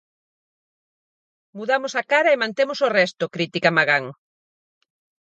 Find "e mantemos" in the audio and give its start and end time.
2.31-2.79